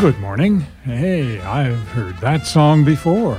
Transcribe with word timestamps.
Good 0.00 0.20
morning. 0.20 0.60
Hey, 0.84 1.40
I've 1.40 1.88
heard 1.88 2.16
that 2.18 2.46
song 2.46 2.84
before. 2.84 3.36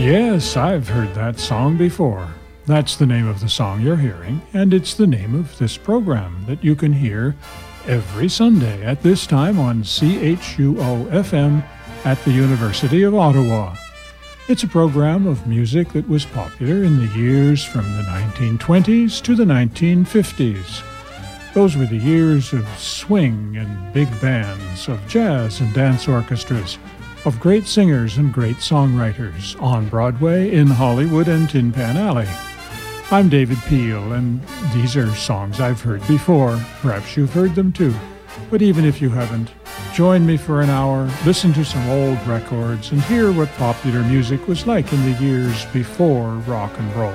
Yes, 0.00 0.56
I've 0.56 0.88
heard 0.88 1.12
that 1.14 1.38
song 1.38 1.76
before. 1.76 2.26
That's 2.64 2.96
the 2.96 3.04
name 3.04 3.28
of 3.28 3.40
the 3.40 3.48
song 3.50 3.82
you're 3.82 3.98
hearing, 3.98 4.40
and 4.54 4.72
it's 4.72 4.94
the 4.94 5.06
name 5.06 5.34
of 5.34 5.58
this 5.58 5.76
program 5.76 6.46
that 6.46 6.64
you 6.64 6.74
can 6.74 6.94
hear 6.94 7.36
every 7.86 8.30
Sunday 8.30 8.82
at 8.82 9.02
this 9.02 9.26
time 9.26 9.58
on 9.58 9.82
CHUO 9.82 11.10
FM 11.10 11.62
at 12.06 12.24
the 12.24 12.32
University 12.32 13.02
of 13.02 13.14
Ottawa. 13.14 13.76
It's 14.46 14.62
a 14.62 14.68
program 14.68 15.26
of 15.26 15.46
music 15.46 15.94
that 15.94 16.06
was 16.06 16.26
popular 16.26 16.84
in 16.84 16.98
the 16.98 17.18
years 17.18 17.64
from 17.64 17.84
the 17.96 18.02
1920s 18.02 19.22
to 19.22 19.34
the 19.34 19.44
1950s. 19.44 20.82
Those 21.54 21.78
were 21.78 21.86
the 21.86 21.96
years 21.96 22.52
of 22.52 22.68
swing 22.78 23.56
and 23.56 23.92
big 23.94 24.08
bands, 24.20 24.86
of 24.86 25.00
jazz 25.08 25.62
and 25.62 25.72
dance 25.72 26.06
orchestras, 26.06 26.76
of 27.24 27.40
great 27.40 27.64
singers 27.64 28.18
and 28.18 28.34
great 28.34 28.56
songwriters 28.56 29.58
on 29.62 29.88
Broadway, 29.88 30.54
in 30.54 30.66
Hollywood, 30.66 31.26
and 31.26 31.48
Tin 31.48 31.72
Pan 31.72 31.96
Alley. 31.96 32.28
I'm 33.10 33.30
David 33.30 33.58
Peel, 33.66 34.12
and 34.12 34.42
these 34.74 34.94
are 34.94 35.08
songs 35.14 35.58
I've 35.58 35.80
heard 35.80 36.06
before. 36.06 36.62
Perhaps 36.82 37.16
you've 37.16 37.32
heard 37.32 37.54
them 37.54 37.72
too. 37.72 37.94
But 38.50 38.62
even 38.62 38.84
if 38.84 39.00
you 39.00 39.10
haven't, 39.10 39.50
join 39.92 40.26
me 40.26 40.36
for 40.36 40.60
an 40.60 40.70
hour, 40.70 41.10
listen 41.24 41.52
to 41.54 41.64
some 41.64 41.88
old 41.88 42.18
records, 42.26 42.92
and 42.92 43.02
hear 43.02 43.32
what 43.32 43.48
popular 43.56 44.02
music 44.02 44.46
was 44.46 44.66
like 44.66 44.92
in 44.92 45.02
the 45.04 45.22
years 45.22 45.64
before 45.66 46.34
rock 46.46 46.72
and 46.78 46.96
roll. 46.96 47.12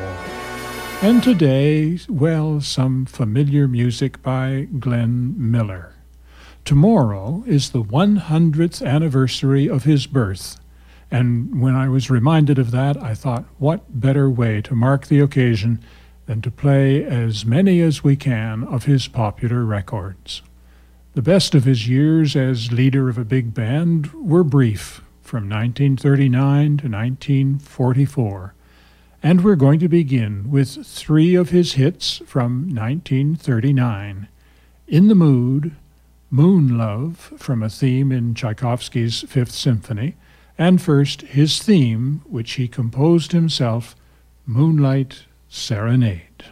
And 1.02 1.24
today, 1.24 2.00
well, 2.10 2.60
some 2.60 3.06
familiar 3.06 3.68
music 3.68 4.22
by 4.22 4.68
Glenn 4.80 5.34
Miller. 5.38 5.94
Tomorrow 6.66 7.44
is 7.48 7.70
the 7.70 7.84
100th 7.84 8.86
anniversary 8.86 9.70
of 9.70 9.86
his 9.86 10.08
birth. 10.08 10.60
And 11.10 11.62
when 11.62 11.76
I 11.76 11.88
was 11.90 12.10
reminded 12.10 12.60
of 12.60 12.72
that, 12.72 13.02
I 13.02 13.16
thought, 13.16 13.46
what 13.58 14.00
better 14.00 14.30
way 14.30 14.62
to 14.64 14.76
mark 14.76 15.08
the 15.08 15.22
occasion 15.22 15.82
than 16.28 16.42
to 16.42 16.52
play 16.52 17.04
as 17.04 17.46
many 17.46 17.82
as 17.82 18.04
we 18.04 18.16
can 18.16 18.64
of 18.66 18.86
his 18.86 19.08
popular 19.08 19.64
records. 19.66 20.44
The 21.16 21.22
best 21.24 21.56
of 21.56 21.64
his 21.64 21.88
years 21.88 22.36
as 22.36 22.72
leader 22.72 23.10
of 23.10 23.18
a 23.18 23.26
big 23.26 23.52
band 23.54 24.14
were 24.14 24.44
brief, 24.44 25.02
from 25.24 25.50
1939 25.50 26.78
to 26.78 26.88
1944. 26.88 28.54
And 29.24 29.44
we're 29.44 29.56
going 29.56 29.80
to 29.80 29.90
begin 29.90 30.52
with 30.52 30.86
three 30.86 31.34
of 31.34 31.50
his 31.50 31.74
hits 31.74 32.22
from 32.28 32.74
1939 32.76 34.28
In 34.88 35.08
the 35.08 35.16
Mood, 35.16 35.76
Moon 36.30 36.78
Love 36.78 37.34
from 37.38 37.64
a 37.64 37.70
theme 37.70 38.12
in 38.12 38.36
Tchaikovsky's 38.36 39.24
Fifth 39.24 39.52
Symphony, 39.52 40.16
and 40.60 40.80
first 40.80 41.22
his 41.24 41.60
theme, 41.60 42.22
which 42.26 42.54
he 42.54 42.68
composed 42.68 43.32
himself, 43.32 43.96
Moonlight 44.46 45.24
Serenade. 45.50 46.46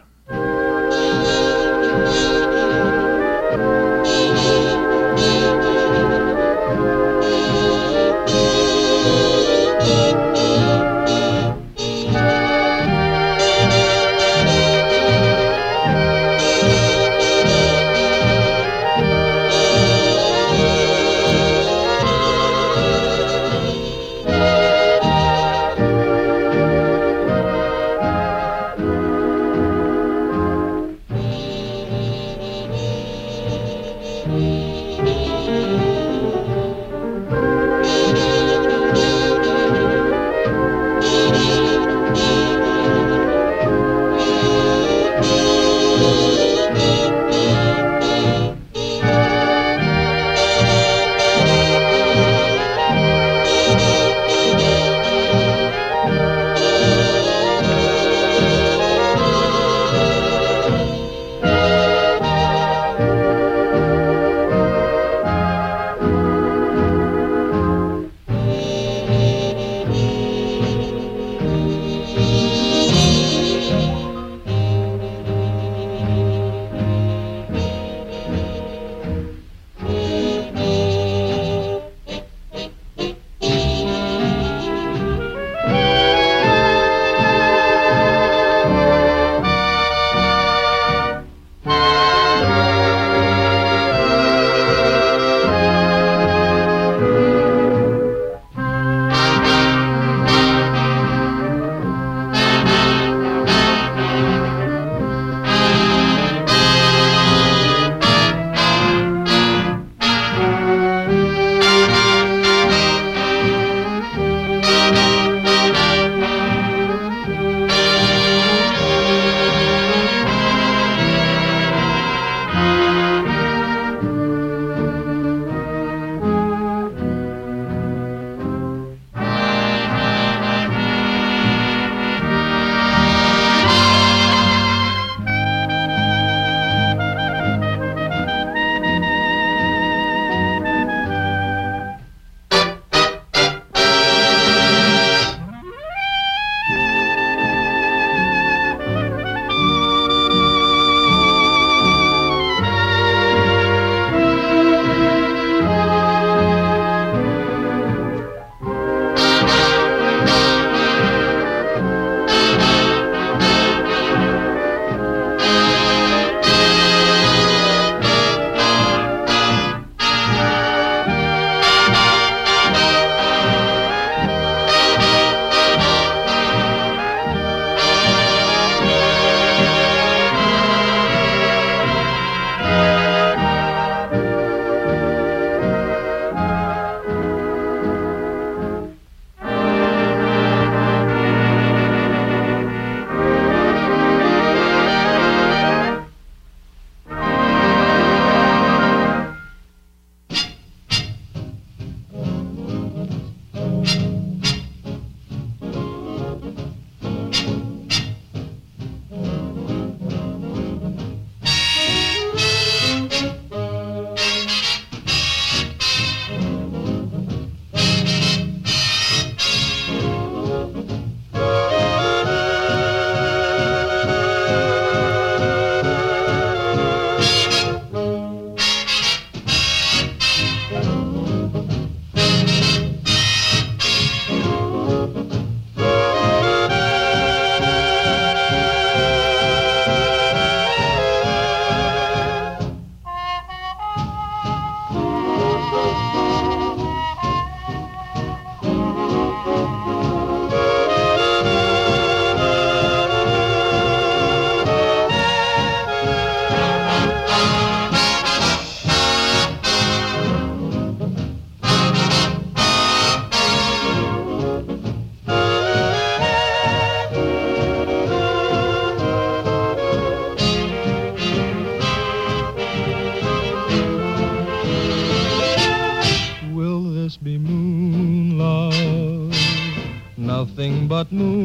Nothing 280.98 281.18
but 281.18 281.37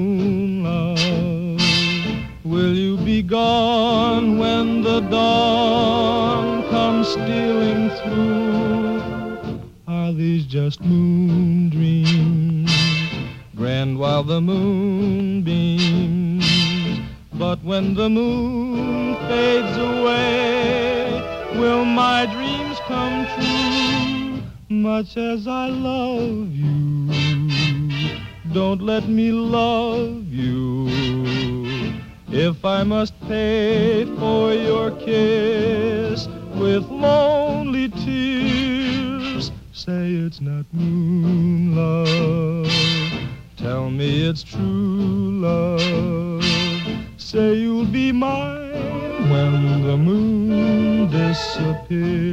disappear. 51.53 52.32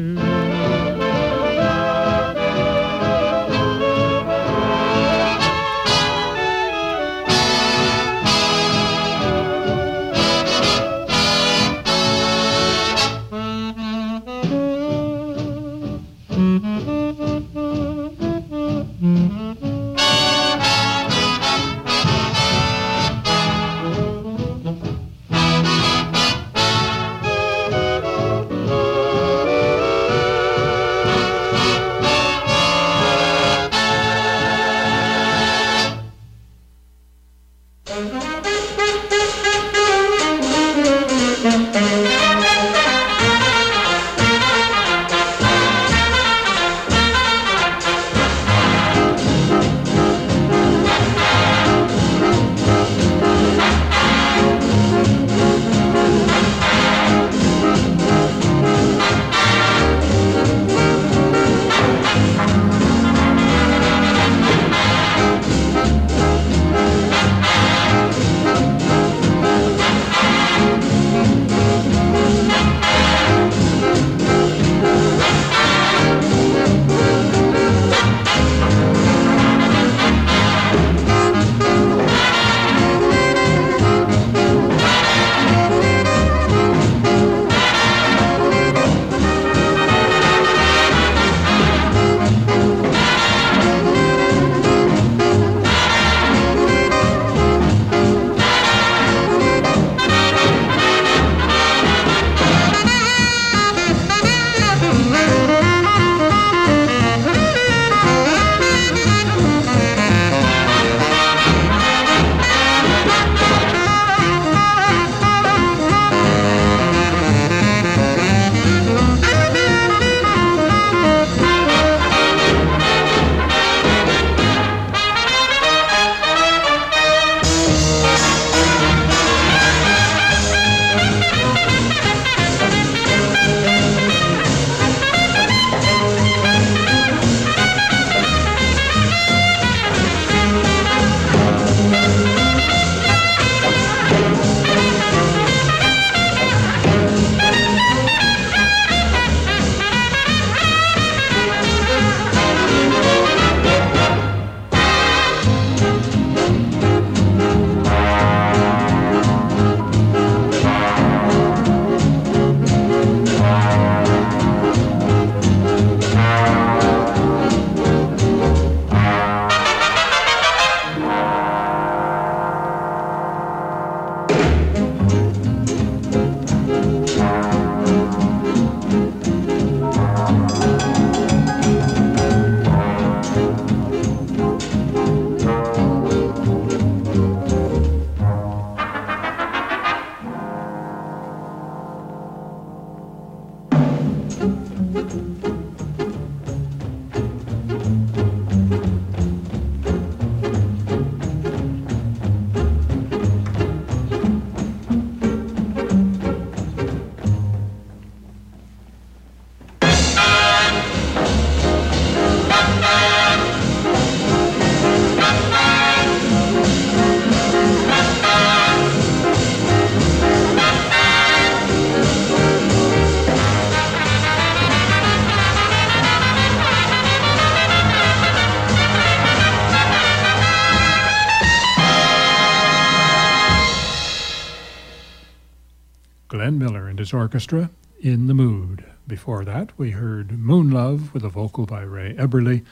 Moon 236.59 236.89
and 236.89 236.99
his 236.99 237.13
orchestra, 237.13 237.71
In 238.01 238.27
the 238.27 238.35
Mood. 238.35 238.85
Before 239.07 239.45
that, 239.45 239.71
we 239.77 239.91
heard 239.91 240.39
Moon 240.39 240.71
Love 240.71 241.13
with 241.13 241.25
a 241.25 241.29
vocal 241.29 241.67
by 241.67 241.83
Ray 241.83 242.15
Eberle, 242.15 242.65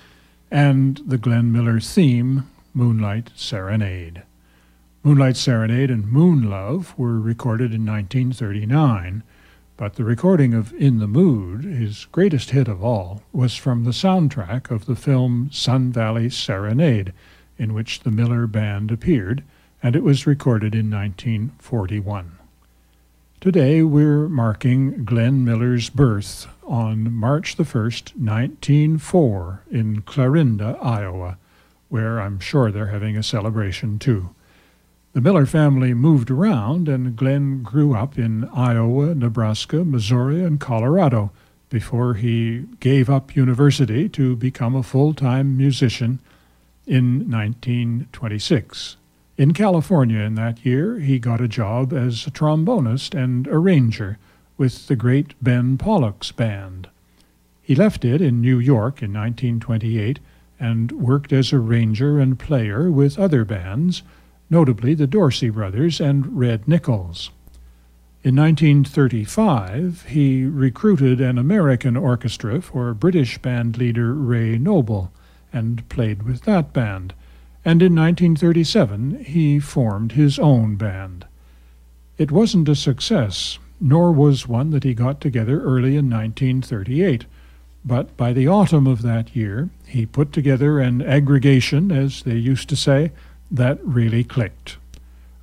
and 0.51 1.01
the 1.07 1.19
Glenn 1.19 1.53
Miller 1.53 1.81
theme, 1.81 2.49
Moonlight 2.75 3.31
Serenade. 3.35 4.23
Moonlight 5.03 5.37
Serenade 5.37 5.91
and 5.91 6.11
Moon 6.11 6.49
Love 6.49 6.95
were 6.99 7.21
recorded 7.21 7.75
in 7.75 7.85
1939, 7.85 9.23
but 9.77 9.95
the 9.95 10.05
recording 10.05 10.55
of 10.55 10.73
In 10.75 10.99
the 10.99 11.07
Mood, 11.07 11.65
his 11.65 12.07
greatest 12.07 12.51
hit 12.51 12.69
of 12.69 12.83
all, 12.83 13.23
was 13.33 13.57
from 13.57 13.85
the 13.85 13.93
soundtrack 13.93 14.71
of 14.71 14.87
the 14.87 14.97
film 14.97 15.51
Sun 15.53 15.93
Valley 15.93 16.31
Serenade, 16.31 17.13
in 17.59 17.75
which 17.75 18.01
the 18.01 18.11
Miller 18.11 18.47
Band 18.47 18.91
appeared, 18.91 19.45
and 19.83 19.95
it 19.95 20.03
was 20.03 20.27
recorded 20.27 20.75
in 20.75 20.91
1941. 20.91 22.38
Today 23.41 23.85
we're 23.85 24.29
marking 24.29 25.05
Glenn 25.05 25.45
Miller's 25.45 25.91
birth 25.91 26.49
on 26.67 27.15
March 27.15 27.55
the 27.55 27.63
1st, 27.63 28.17
1904, 28.17 29.63
in 29.71 30.03
Clarinda, 30.03 30.77
Iowa, 30.83 31.39
where 31.89 32.21
I'm 32.21 32.41
sure 32.41 32.73
they're 32.73 32.89
having 32.89 33.17
a 33.17 33.23
celebration 33.23 34.01
too. 34.01 34.31
The 35.13 35.21
Miller 35.21 35.47
family 35.47 35.95
moved 35.95 36.33
around, 36.33 36.89
and 36.89 37.15
Glenn 37.15 37.63
grew 37.63 37.95
up 37.95 38.19
in 38.19 38.49
Iowa, 38.53 39.15
Nebraska, 39.15 39.85
Missouri, 39.85 40.43
and 40.43 40.59
Colorado 40.59 41.31
before 41.71 42.15
he 42.15 42.65
gave 42.81 43.09
up 43.09 43.37
university 43.37 44.09
to 44.09 44.35
become 44.35 44.75
a 44.75 44.83
full 44.83 45.15
time 45.15 45.57
musician 45.57 46.19
in 46.89 47.31
1926. 47.31 48.97
In 49.39 49.55
California 49.55 50.19
in 50.19 50.35
that 50.35 50.67
year, 50.67 50.99
he 50.99 51.21
got 51.21 51.41
a 51.41 51.47
job 51.47 51.93
as 51.93 52.27
a 52.27 52.31
trombonist 52.33 53.15
and 53.15 53.47
arranger 53.47 54.19
with 54.57 54.89
the 54.89 54.97
great 54.97 55.33
Ben 55.41 55.79
Pollack's 55.79 56.33
band. 56.33 56.89
He 57.63 57.77
left 57.77 58.05
it 58.05 58.21
in 58.21 58.41
New 58.41 58.59
York 58.59 59.01
in 59.01 59.13
1928 59.13 60.19
and 60.59 60.91
worked 60.91 61.33
as 61.33 61.53
arranger 61.53 62.19
and 62.19 62.37
player 62.37 62.91
with 62.91 63.17
other 63.17 63.45
bands 63.45 64.03
notably 64.51 64.93
the 64.95 65.07
Dorsey 65.07 65.51
brothers 65.51 66.01
and 66.01 66.37
Red 66.37 66.67
Nichols. 66.67 67.31
In 68.25 68.35
1935, 68.35 70.07
he 70.09 70.47
recruited 70.47 71.21
an 71.21 71.39
American 71.39 71.97
orchestra 71.97 72.61
for 72.61 72.93
British 72.93 73.39
band 73.39 73.79
leader 73.79 74.15
Ray 74.15 74.59
Noble 74.59 75.13
and 75.53 75.89
played 75.89 76.25
with 76.25 76.43
that 76.43 76.73
band. 76.73 77.15
And 77.69 77.83
in 77.83 77.95
1937, 77.95 79.25
he 79.25 79.59
formed 79.61 80.13
his 80.13 80.39
own 80.39 80.77
band. 80.77 81.27
It 82.17 82.33
wasn't 82.33 82.71
a 82.71 82.75
success, 82.75 83.59
nor 83.79 84.11
was 84.11 84.49
one 84.49 84.71
that 84.71 84.85
he 84.85 84.95
got 84.95 85.21
together 85.21 85.61
early 85.61 85.95
in 85.95 86.09
1938. 86.09 87.27
But 87.85 88.17
by 88.17 88.33
the 88.33 88.49
autumn 88.49 88.87
of 88.87 89.03
that 89.03 89.37
year, 89.37 89.69
he 89.85 90.07
put 90.07 90.33
together 90.33 90.81
an 90.81 91.03
aggregation, 91.03 91.93
as 91.93 92.23
they 92.23 92.37
used 92.37 92.71
to 92.71 92.75
say, 92.75 93.13
that 93.51 93.85
really 93.85 94.25
clicked. 94.25 94.79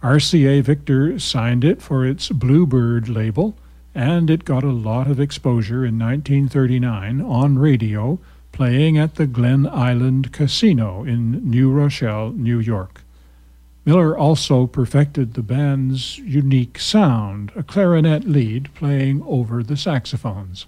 RCA 0.01 0.63
Victor 0.63 1.19
signed 1.19 1.63
it 1.63 1.79
for 1.79 2.07
its 2.07 2.29
Bluebird 2.29 3.07
label, 3.07 3.55
and 3.93 4.31
it 4.31 4.45
got 4.45 4.63
a 4.63 4.71
lot 4.71 5.05
of 5.05 5.19
exposure 5.19 5.85
in 5.85 5.99
1939 5.99 7.21
on 7.21 7.59
radio, 7.59 8.17
playing 8.55 8.97
at 8.97 9.15
the 9.15 9.27
Glen 9.27 9.67
Island 9.67 10.31
Casino 10.31 11.03
in 11.03 11.49
New 11.49 11.69
Rochelle, 11.69 12.31
New 12.31 12.57
York. 12.57 13.01
Miller 13.83 14.17
also 14.17 14.65
perfected 14.65 15.33
the 15.33 15.43
band's 15.43 16.17
unique 16.19 16.79
sound, 16.79 17.51
a 17.53 17.63
clarinet 17.63 18.23
lead 18.23 18.73
playing 18.73 19.21
over 19.27 19.61
the 19.61 19.75
saxophones. 19.75 20.67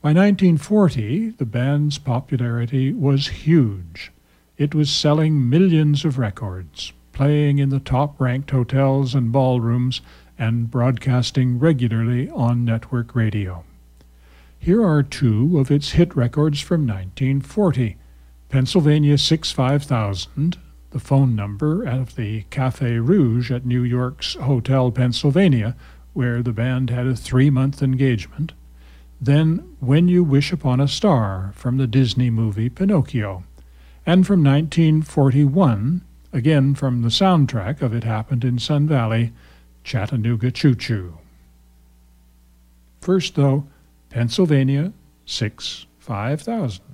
By 0.00 0.14
1940, 0.14 1.32
the 1.36 1.44
band's 1.44 1.98
popularity 1.98 2.90
was 2.94 3.28
huge. 3.28 4.10
It 4.56 4.74
was 4.74 4.90
selling 4.90 5.50
millions 5.50 6.06
of 6.06 6.16
records, 6.16 6.94
playing 7.12 7.58
in 7.58 7.68
the 7.68 7.80
top 7.80 8.18
ranked 8.18 8.50
hotels 8.50 9.14
and 9.14 9.30
ballrooms, 9.30 10.00
and 10.38 10.70
broadcasting 10.70 11.58
regularly 11.58 12.30
on 12.30 12.64
network 12.64 13.14
radio. 13.14 13.62
Here 14.62 14.86
are 14.86 15.02
two 15.02 15.58
of 15.58 15.72
its 15.72 15.90
hit 15.90 16.14
records 16.14 16.60
from 16.60 16.86
1940 16.86 17.96
Pennsylvania 18.48 19.18
65000, 19.18 20.56
the 20.90 21.00
phone 21.00 21.34
number 21.34 21.82
of 21.82 22.14
the 22.14 22.42
Cafe 22.42 22.98
Rouge 22.98 23.50
at 23.50 23.66
New 23.66 23.82
York's 23.82 24.34
Hotel 24.34 24.92
Pennsylvania, 24.92 25.74
where 26.12 26.44
the 26.44 26.52
band 26.52 26.90
had 26.90 27.08
a 27.08 27.16
three 27.16 27.50
month 27.50 27.82
engagement. 27.82 28.52
Then 29.20 29.74
When 29.80 30.06
You 30.06 30.22
Wish 30.22 30.52
Upon 30.52 30.80
a 30.80 30.86
Star 30.86 31.52
from 31.56 31.78
the 31.78 31.88
Disney 31.88 32.30
movie 32.30 32.68
Pinocchio 32.68 33.42
and 34.06 34.24
from 34.24 34.44
1941, 34.44 36.02
again 36.32 36.76
from 36.76 37.02
the 37.02 37.08
soundtrack 37.08 37.82
of 37.82 37.92
It 37.92 38.04
Happened 38.04 38.44
in 38.44 38.60
Sun 38.60 38.86
Valley, 38.86 39.32
Chattanooga 39.82 40.52
Choo 40.52 40.76
Choo. 40.76 41.18
First, 43.00 43.34
though, 43.34 43.66
Pennsylvania 44.12 44.92
6 45.24 45.86
5000. 45.98 46.91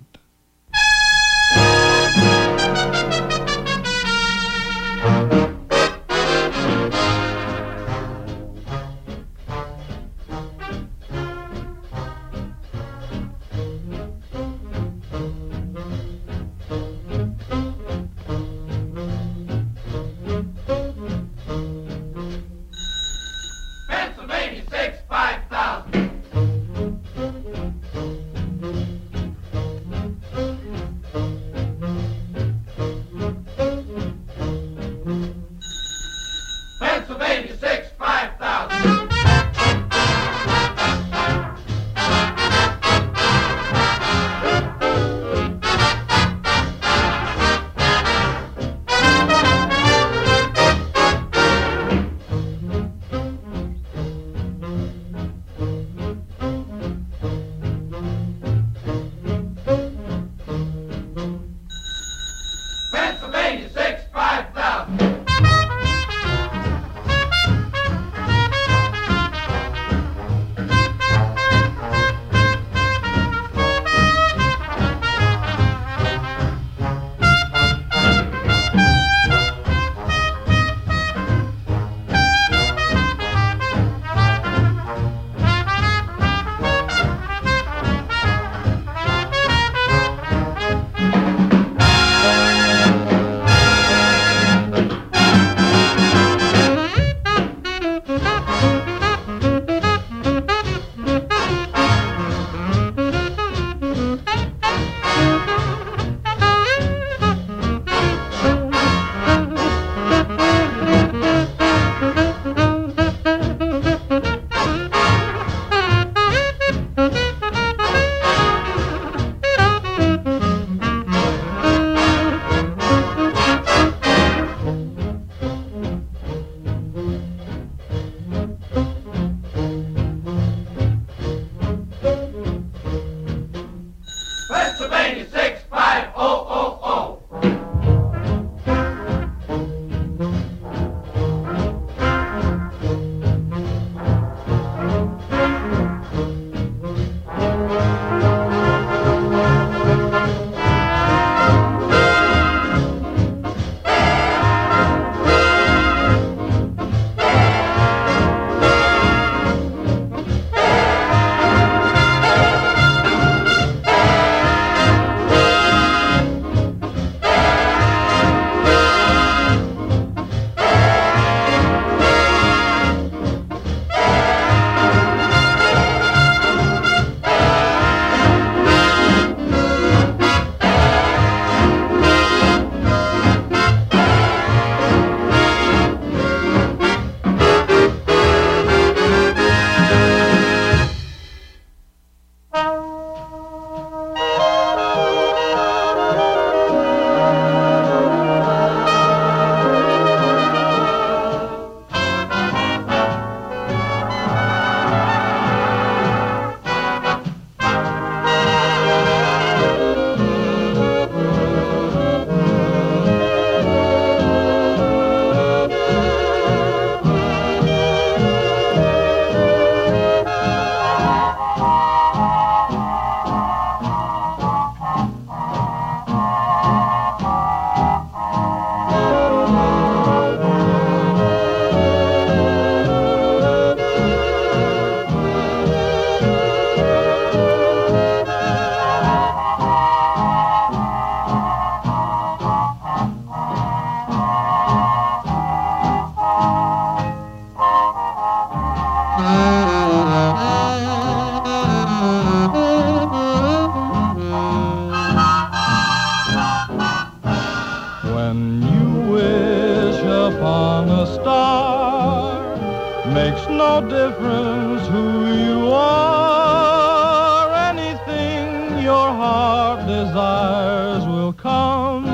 of 269.79 269.87
desires 269.87 271.05
will 271.07 271.33
come 271.33 272.05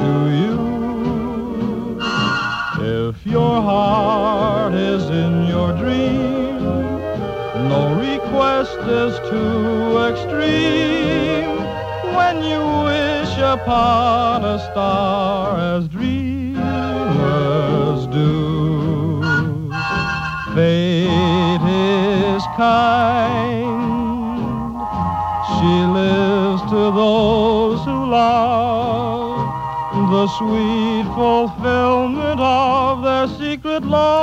to 0.00 0.30
you 0.40 0.54
if 3.08 3.26
your 3.26 3.62
heart 3.62 4.74
is 4.74 5.08
in 5.10 5.46
your 5.46 5.72
dream. 5.76 6.58
No 7.68 7.94
request 7.98 8.78
is 8.78 9.18
too 9.30 9.98
extreme 10.10 11.56
when 12.14 12.42
you 12.42 12.60
wish 12.84 13.38
upon 13.38 14.44
a 14.44 14.58
star 14.70 15.58
as 15.58 15.88
dreamers 15.88 16.56
do. 18.08 19.72
Fate 20.54 21.62
is 21.66 22.42
kind. 22.56 23.03
The 30.24 30.30
sweet 30.38 31.04
fulfillment 31.14 32.40
of 32.40 33.02
their 33.02 33.28
secret 33.38 33.84
longing. 33.84 34.16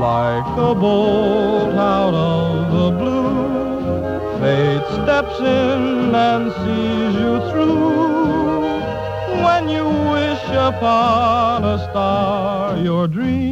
Like 0.00 0.48
a 0.68 0.74
bolt 0.74 1.74
out 1.74 2.12
of 2.12 2.72
the 2.76 2.90
blue, 2.98 4.40
fate 4.40 4.86
steps 4.98 5.38
in 5.38 6.12
and 6.12 6.44
sees 6.60 7.14
you 7.22 7.34
through. 7.50 8.80
When 9.44 9.68
you 9.68 9.86
wish 10.10 10.44
upon 10.70 11.62
a 11.62 11.78
star, 11.88 12.76
your 12.78 13.06
dreams 13.06 13.45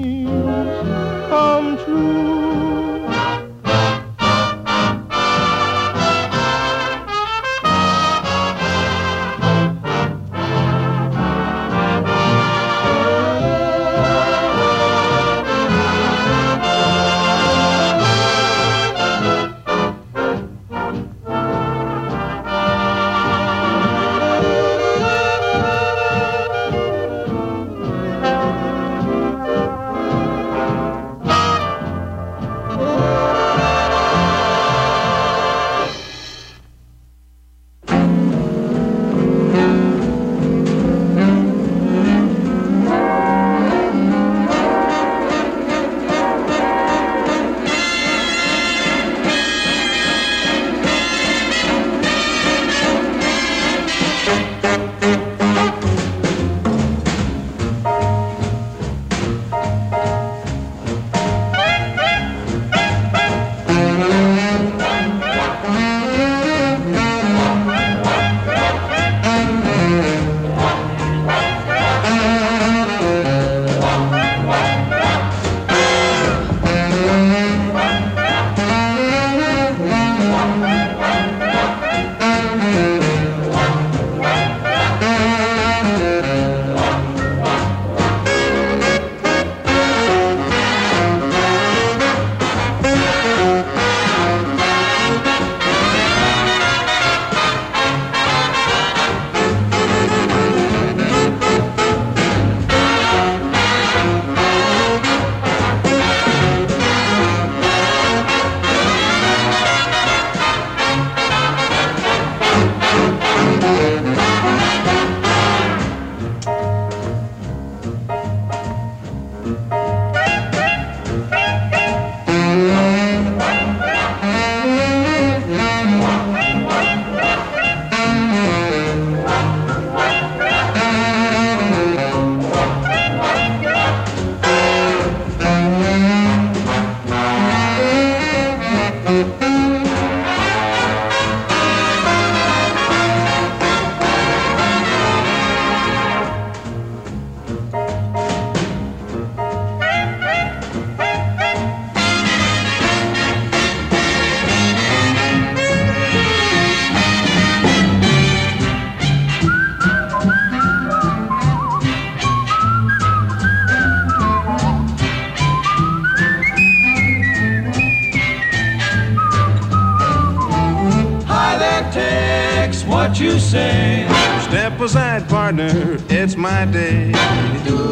what 173.14 173.22
you 173.22 173.38
say? 173.38 174.08
Step 174.42 174.80
aside, 174.80 175.28
partner, 175.28 175.70
it's 176.08 176.36
my 176.36 176.64
day. 176.64 177.12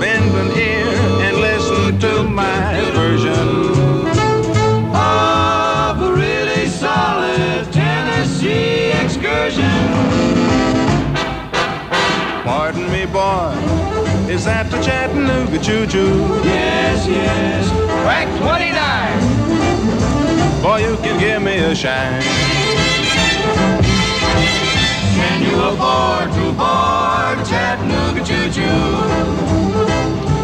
Bend 0.00 0.34
an 0.34 0.50
ear 0.58 0.88
and 1.22 1.36
listen 1.36 2.00
to 2.00 2.24
my 2.24 2.80
version. 2.90 3.70
Of 4.92 6.02
a 6.02 6.12
really 6.12 6.66
solid 6.66 7.72
Tennessee 7.72 8.90
excursion. 9.00 9.62
Pardon 12.42 12.90
me, 12.90 13.06
boy, 13.06 13.54
is 14.28 14.44
that 14.44 14.72
the 14.72 14.82
Chattanooga 14.82 15.60
choo-choo? 15.62 16.40
Yes, 16.42 17.06
yes, 17.06 17.70
track 18.02 18.26
29. 18.40 20.62
Boy, 20.62 20.78
you 20.78 20.96
can 20.96 21.20
give 21.20 21.40
me 21.42 21.58
a 21.58 21.76
shine. 21.76 22.22
You 25.52 25.60
afford 25.64 26.32
to 26.32 26.44
board 26.56 27.46
Chattanooga 27.46 28.24
choo-choo? 28.24 28.62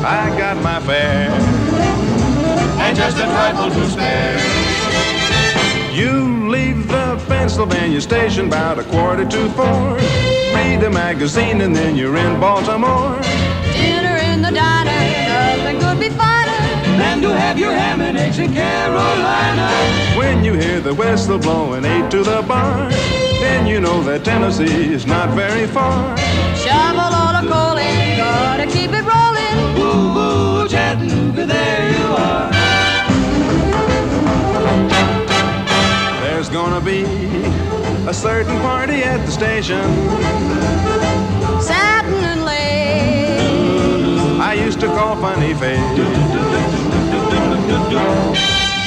I 0.04 0.34
got 0.36 0.62
my 0.62 0.80
fare. 0.80 1.30
And 2.84 2.94
just 2.94 3.16
a 3.16 3.22
trifle 3.22 3.70
to 3.70 3.88
spare. 3.88 4.38
You 5.94 6.50
leave 6.50 6.88
the 6.88 7.16
Pennsylvania 7.26 8.02
station 8.02 8.48
about 8.48 8.78
a 8.78 8.84
quarter 8.84 9.24
to 9.24 9.48
four. 9.52 9.94
Read 10.54 10.84
a 10.84 10.90
magazine 10.90 11.62
and 11.62 11.74
then 11.74 11.96
you're 11.96 12.18
in 12.18 12.38
Baltimore. 12.38 13.18
Dinner 13.72 14.18
in 14.30 14.42
the 14.42 14.50
diner, 14.50 15.00
nothing 15.32 15.80
could 15.80 16.00
be 16.00 16.10
finer. 16.10 16.60
Than 16.98 17.22
to 17.22 17.34
have 17.34 17.58
your 17.58 17.72
ham 17.72 18.02
and 18.02 18.18
eggs 18.18 18.38
in 18.38 18.52
Carolina. 18.52 19.70
When 20.18 20.44
you 20.44 20.52
hear 20.52 20.80
the 20.80 20.92
whistle 20.92 21.38
blowing 21.38 21.86
eight 21.86 22.10
to 22.10 22.22
the 22.22 22.42
bar, 22.42 22.90
then 23.48 23.66
you 23.66 23.80
know 23.80 24.02
that 24.02 24.24
Tennessee 24.24 24.92
is 24.92 25.06
not 25.06 25.28
very 25.30 25.66
far. 25.66 26.16
Shovel 26.62 27.12
all 27.20 27.32
the 27.38 27.44
coal 27.52 27.76
in, 27.78 28.16
gotta 28.16 28.66
keep 28.76 28.90
it 29.00 29.04
rolling. 29.12 29.56
Boo, 29.76 30.14
boo, 30.16 30.68
Chattanooga, 30.72 31.44
there 31.54 31.84
you 31.96 32.06
are. 32.28 32.50
There's 36.24 36.48
gonna 36.58 36.82
be 36.92 37.00
a 38.12 38.14
certain 38.14 38.58
party 38.70 38.98
at 39.12 39.20
the 39.26 39.32
station. 39.40 39.86
Satin 41.68 42.22
and 42.32 42.42
lace. 42.44 43.40
I 44.50 44.52
used 44.66 44.80
to 44.80 44.88
call 44.96 45.14
Funny 45.24 45.54
Face. 45.62 45.88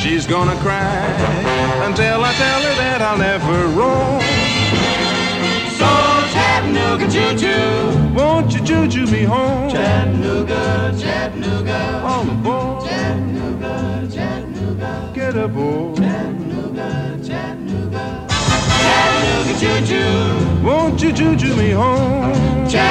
She's 0.01 0.25
gonna 0.25 0.57
cry 0.65 1.01
until 1.87 2.19
I 2.29 2.31
tell 2.43 2.61
her 2.67 2.75
that 2.83 2.99
I'll 3.07 3.21
never 3.29 3.57
roam. 3.79 4.40
Chattanooga 6.71 7.07
choo-choo, 7.11 8.13
Won't 8.15 8.53
you 8.53 8.63
choo-choo 8.65 9.05
me 9.07 9.23
home? 9.23 9.69
Chattanooga, 9.69 10.95
Chattanooga, 10.97 12.01
All 12.05 12.21
aboard. 12.21 12.85
Chattanooga, 12.85 14.07
Chattanooga, 14.09 15.11
Get 15.13 15.35
aboard. 15.35 15.97
Chattanooga 15.97 17.11
choo-choo, 19.59 20.63
Won't 20.63 21.01
you 21.01 21.11
choo-choo 21.11 21.55
me 21.57 21.71
home? 21.71 22.31
Chattanooga 22.69 22.90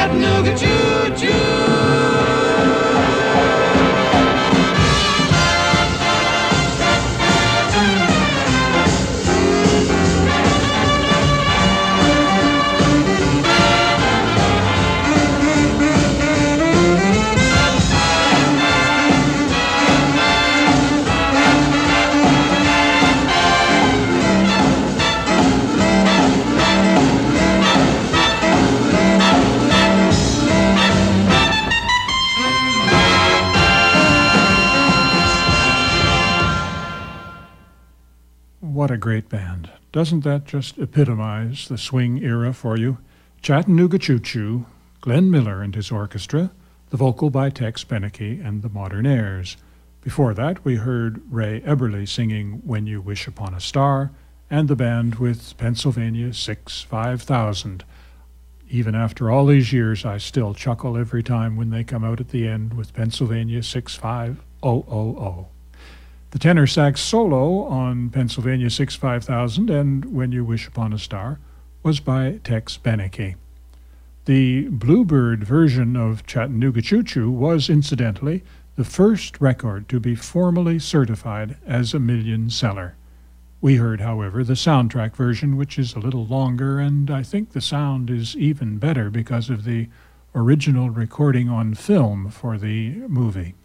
Doesn't 39.93 40.23
that 40.23 40.45
just 40.45 40.79
epitomize 40.79 41.67
the 41.67 41.77
swing 41.77 42.23
era 42.23 42.53
for 42.53 42.77
you? 42.77 42.99
Chattanooga 43.43 43.99
Choo 43.99 44.21
Choo, 44.21 44.67
Glenn 45.01 45.33
Miller 45.33 45.63
and 45.63 45.75
his 45.75 45.91
orchestra, 45.91 46.53
the 46.91 46.97
vocal 46.97 47.29
by 47.29 47.51
Tex 47.51 47.83
Beneke 47.83 48.45
and 48.47 48.63
the 48.63 48.69
Modernaires. 48.69 49.57
Before 50.01 50.33
that, 50.35 50.65
we 50.65 50.77
heard 50.77 51.21
Ray 51.29 51.61
Eberle 51.63 52.09
singing 52.09 52.63
When 52.65 52.87
You 52.87 53.01
Wish 53.01 53.27
Upon 53.27 53.53
a 53.53 53.61
Star, 53.61 54.13
and 54.49 54.69
the 54.69 54.77
band 54.77 55.17
with 55.17 55.57
Pennsylvania 55.57 56.35
6 56.35 56.83
5000. 56.83 57.85
Even 58.69 58.95
after 58.95 59.29
all 59.29 59.47
these 59.47 59.73
years, 59.73 60.05
I 60.05 60.19
still 60.19 60.55
chuckle 60.55 60.97
every 60.97 61.25
time 61.25 61.57
when 61.57 61.71
they 61.71 61.83
come 61.83 62.05
out 62.05 62.21
at 62.21 62.29
the 62.29 62.47
end 62.47 62.75
with 62.75 62.95
Pennsylvania 62.95 63.65
65000. 63.65 65.47
The 66.31 66.39
tenor 66.39 66.69
sax 66.69 67.01
solo 67.01 67.65
on 67.65 68.11
Pennsylvania 68.11 68.71
6 68.71 68.95
5000 68.95 69.69
and 69.69 70.05
When 70.05 70.31
You 70.31 70.45
Wish 70.45 70.69
Upon 70.69 70.93
a 70.93 70.99
Star 70.99 71.41
was 71.83 71.99
by 71.99 72.39
Tex 72.45 72.79
Beneke. 72.79 73.35
The 74.27 74.69
Bluebird 74.69 75.43
version 75.43 75.97
of 75.97 76.25
Chattanooga 76.27 76.83
Choo 76.83 77.03
Choo 77.03 77.33
was, 77.33 77.69
incidentally, 77.69 78.45
the 78.77 78.85
first 78.85 79.41
record 79.41 79.89
to 79.89 79.99
be 79.99 80.15
formally 80.15 80.79
certified 80.79 81.57
as 81.67 81.95
a 81.95 81.99
million 81.99 82.49
seller. 82.49 82.95
We 83.61 83.77
heard, 83.77 84.01
however, 84.01 84.45
the 84.45 84.55
soundtrack 84.55 85.17
version, 85.17 85.57
which 85.57 85.81
is 85.81 85.95
a 85.95 86.01
little 86.01 86.27
longer, 86.27 86.79
and 86.79 87.11
I 87.11 87.25
think 87.25 87.51
the 87.51 87.61
sound 87.61 88.09
is 88.09 88.37
even 88.37 88.79
better 88.79 89.11
because 89.11 89.51
of 89.51 89.65
the 89.65 89.89
original 90.33 90.91
recording 90.91 91.49
on 91.49 91.75
film 91.75 92.31
for 92.31 92.57
the 92.57 92.91
movie. 93.09 93.57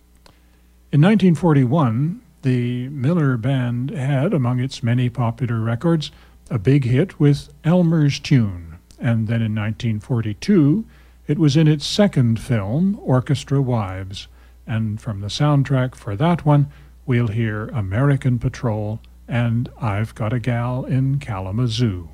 In 0.91 1.01
1941, 1.01 2.21
the 2.45 2.87
Miller 2.89 3.37
Band 3.37 3.89
had, 3.89 4.31
among 4.31 4.59
its 4.59 4.83
many 4.83 5.09
popular 5.09 5.59
records, 5.59 6.11
a 6.51 6.59
big 6.59 6.83
hit 6.83 7.19
with 7.19 7.51
Elmer's 7.63 8.19
Tune, 8.19 8.77
and 8.99 9.27
then 9.27 9.41
in 9.41 9.55
1942 9.55 10.85
it 11.27 11.39
was 11.39 11.57
in 11.57 11.67
its 11.67 11.87
second 11.87 12.39
film, 12.39 12.99
Orchestra 13.01 13.59
Wives, 13.63 14.27
and 14.67 15.01
from 15.01 15.21
the 15.21 15.27
soundtrack 15.27 15.95
for 15.95 16.15
that 16.15 16.45
one 16.45 16.67
we'll 17.07 17.29
hear 17.29 17.65
American 17.69 18.37
Patrol 18.37 19.01
and 19.27 19.67
I've 19.81 20.13
Got 20.13 20.31
a 20.31 20.39
Gal 20.39 20.85
in 20.85 21.17
Kalamazoo. 21.17 22.09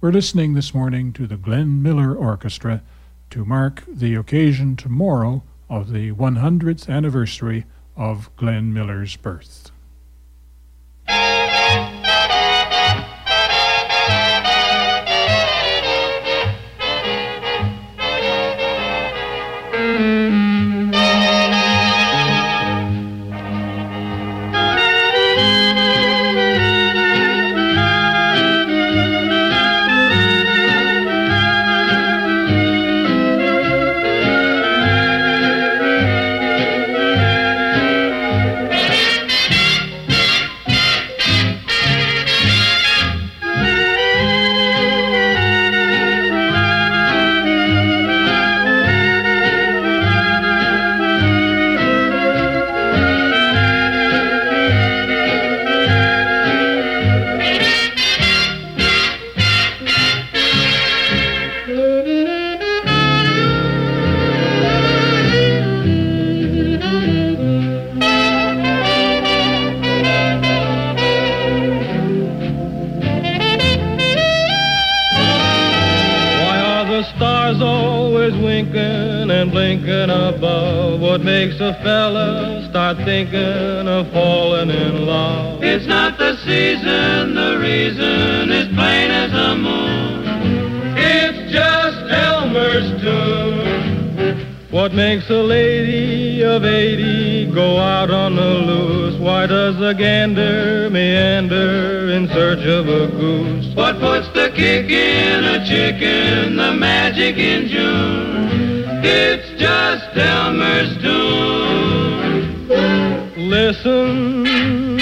We're 0.00 0.12
listening 0.12 0.54
this 0.54 0.72
morning 0.72 1.12
to 1.14 1.26
the 1.26 1.36
Glenn 1.36 1.82
Miller 1.82 2.14
Orchestra 2.14 2.80
to 3.30 3.44
mark 3.44 3.82
the 3.88 4.14
occasion 4.14 4.76
tomorrow 4.76 5.42
of 5.68 5.92
the 5.92 6.12
100th 6.12 6.88
anniversary 6.88 7.64
of 7.96 8.34
Glenn 8.36 8.72
Miller's 8.72 9.16
birth. 9.16 9.70
Thinking 83.30 83.88
of 83.88 84.10
falling 84.12 84.70
in 84.70 85.06
love? 85.06 85.62
It's 85.62 85.86
not 85.86 86.18
the 86.18 86.36
season, 86.38 87.34
the 87.34 87.58
reason 87.58 88.50
is 88.50 88.74
plain 88.74 89.10
as 89.10 89.32
the 89.32 89.56
moon. 89.56 90.24
It's 90.96 91.52
just 91.52 92.12
Elmer's 92.12 93.02
tune. 93.02 94.56
What 94.70 94.92
makes 94.92 95.30
a 95.30 95.42
lady 95.42 96.42
of 96.42 96.64
80 96.64 97.52
go 97.52 97.78
out 97.78 98.10
on 98.10 98.36
the 98.36 98.42
loose? 98.42 99.18
Why 99.20 99.46
does 99.46 99.80
a 99.80 99.94
gander 99.94 100.90
meander 100.90 102.10
in 102.10 102.28
search 102.28 102.66
of 102.66 102.88
a 102.88 103.06
goose? 103.08 103.74
What 103.74 104.00
puts 104.00 104.28
the 104.34 104.50
kick 104.54 104.90
in 104.90 105.44
a 105.44 105.64
chicken, 105.66 106.56
the 106.56 106.72
magic 106.72 107.36
in 107.36 107.68
June? 107.68 109.04
It's 109.04 109.60
just 109.60 110.16
Elmer's 110.16 111.00
tune. 111.02 111.23
Listen, 113.74 114.96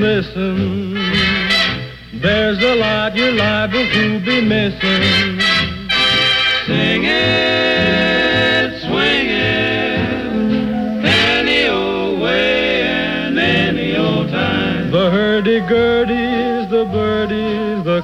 listen. 0.00 0.94
There's 2.20 2.60
a 2.60 2.74
lot 2.74 3.14
you're 3.14 3.30
liable 3.30 3.86
to 3.92 4.18
be 4.18 4.40
missing. 4.40 5.40
Sing 6.66 7.04
it, 7.04 8.11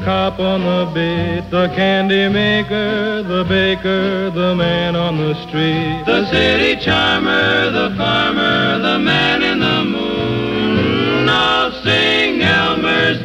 cop 0.09 0.41
on 0.41 0.63
the 0.63 0.91
beat, 0.95 1.51
the 1.51 1.69
candy 1.77 2.31
maker, 2.31 3.23
the 3.23 3.45
baker, 3.45 4.31
the 4.31 4.55
man 4.55 4.97
on 4.97 5.19
the 5.19 5.35
street. 5.47 6.03
The 6.07 6.25
city 6.31 6.83
charmer, 6.83 7.71
the 7.71 7.95
farmer, 7.95 8.79
the 8.79 8.99
man 9.01 9.43
in 9.43 9.59
the 9.59 9.85
moon, 9.85 11.29
all 11.29 11.71
sing 11.83 12.41
Elmer's 12.41 13.21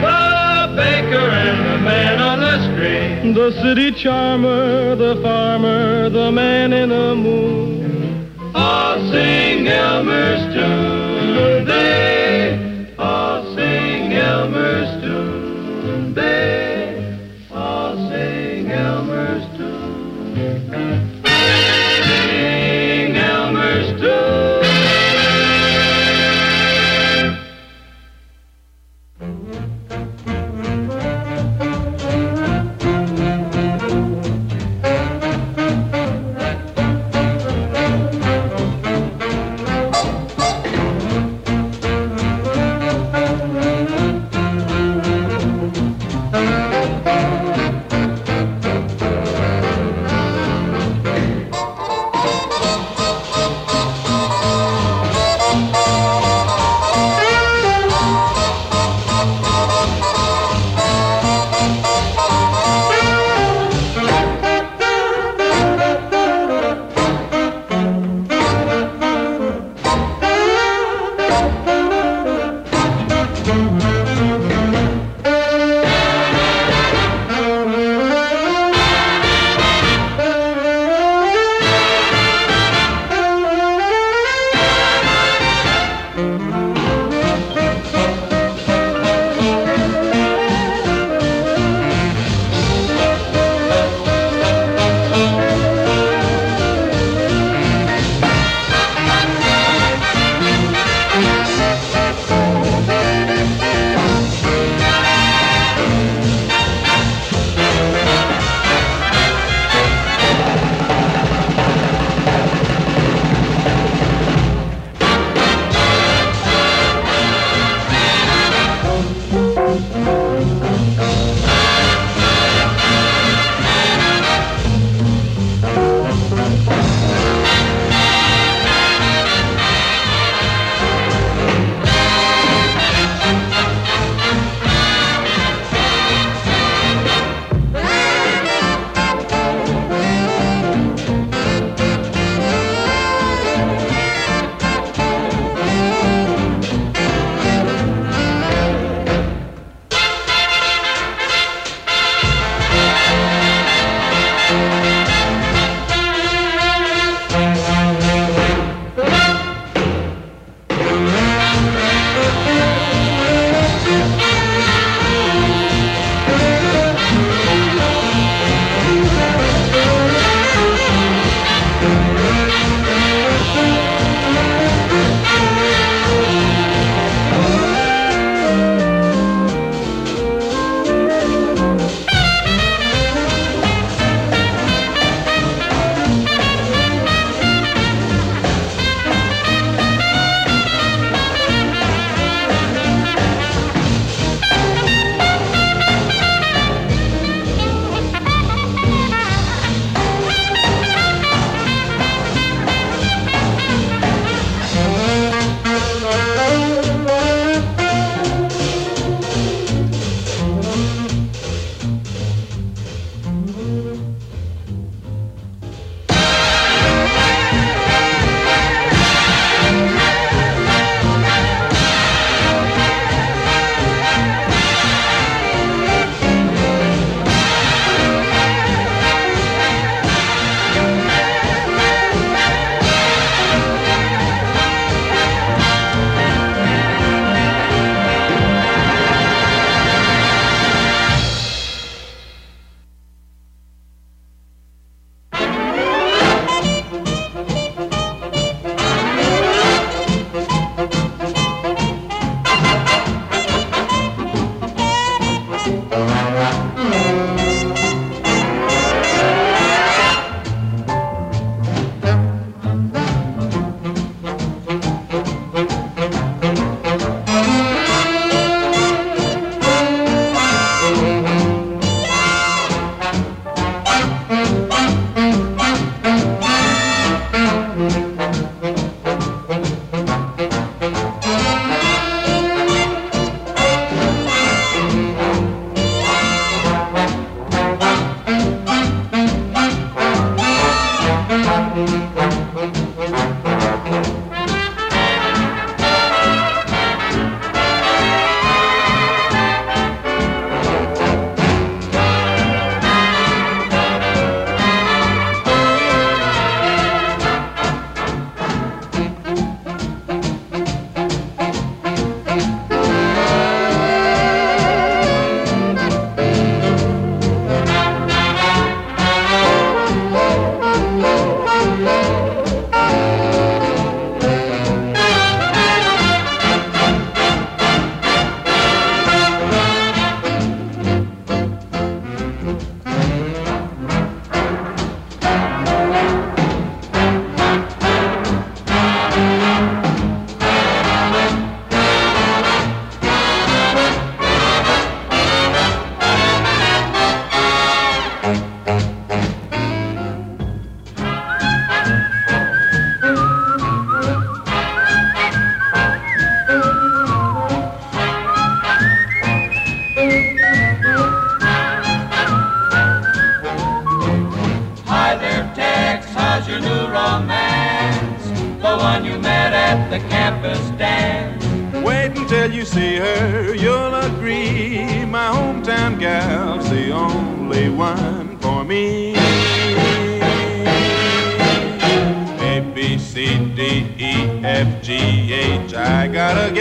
the 0.00 0.74
baker 0.76 1.28
and 1.44 1.58
the 1.66 1.78
man 1.78 2.20
on 2.20 2.40
the 2.40 2.56
street. 2.66 3.34
The 3.34 3.50
city 3.62 3.92
charmer, 3.92 4.94
the 4.96 5.20
farmer, 5.22 6.08
the 6.10 6.30
man 6.30 6.72
in 6.72 6.88
the 6.90 7.14
moon. 7.14 8.30
All 8.54 8.96
sing 9.10 9.66
Elmer's 9.66 10.54
tune. 10.54 11.64
They 11.66 12.23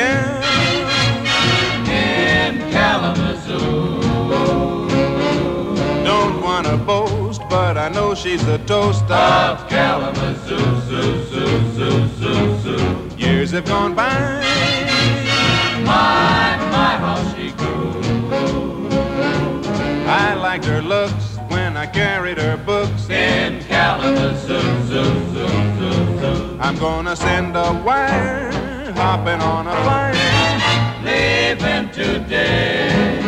got 0.03 1.89
In 1.89 2.71
Kalamazoo. 2.71 4.01
Don't 6.03 6.41
wanna 6.41 6.77
boast, 6.77 7.41
but 7.49 7.77
I 7.77 7.89
know 7.89 8.13
she's 8.15 8.45
the 8.45 8.57
toast 8.59 9.03
of 9.03 9.11
Of 9.11 9.69
Kalamazoo, 9.69 10.57
zoo, 10.87 11.25
zoo, 11.31 11.73
zoo, 11.75 12.07
zoo, 12.19 12.59
zoo. 12.63 13.09
years 13.17 13.51
have 13.51 13.65
gone 13.65 13.93
by. 13.95 14.13
My, 15.85 16.57
my, 16.75 16.91
how 17.03 17.17
she 17.35 17.51
grew. 17.51 17.91
I 20.07 20.33
liked 20.35 20.65
her 20.65 20.81
looks 20.81 21.37
when 21.49 21.75
I 21.77 21.85
carried 21.87 22.37
her 22.37 22.57
books 22.57 23.09
in. 23.09 23.53
In 23.55 23.63
Kalamazoo, 23.63 24.59
zoo, 24.87 25.03
zoo, 25.33 25.47
zoo, 25.79 26.19
zoo. 26.19 26.57
I'm 26.61 26.77
gonna 26.77 27.15
send 27.15 27.55
a 27.55 27.73
wire, 27.85 28.51
hopping 28.95 29.41
on 29.41 29.67
a 29.67 29.75
flyer. 29.83 30.13
Leaving 31.03 31.89
today. 31.91 33.19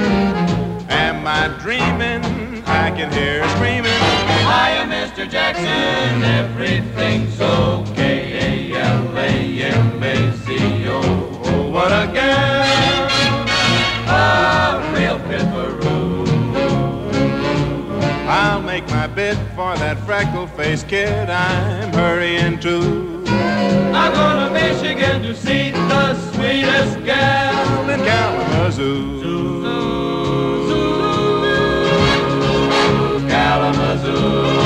Am 0.89 1.25
I 1.27 1.47
dreaming? 1.59 2.23
I 2.67 2.91
can 2.91 3.11
hear 3.11 3.43
her 3.43 3.49
screaming. 3.55 3.91
Hiya, 3.91 4.85
Mr. 4.87 5.29
Jackson, 5.29 6.23
everything's 6.23 7.39
okay. 7.39 8.71
A-L-A-M-A-C-O. 8.73 9.81
Oh, 11.45 11.69
what 11.69 11.91
a 11.91 12.07
gal! 12.13 13.09
A 14.07 14.19
real 14.93 15.19
pipperoo. 15.19 16.25
I'll 18.27 18.61
make 18.61 18.87
my 18.89 19.07
bid 19.07 19.37
for 19.55 19.75
that 19.77 19.97
freckle-faced 19.99 20.87
kid 20.87 21.29
I'm 21.29 21.93
hurrying 21.93 22.59
to. 22.61 23.24
I'm 23.93 24.13
going 24.13 24.47
to 24.47 24.53
Michigan 24.53 25.21
to 25.23 25.35
see 25.35 25.71
the 25.71 26.15
sweetest 26.31 27.03
gal. 27.05 27.89
In 27.89 27.99
Kalamazoo. 27.99 29.21
Kalamazoo. 33.29 34.64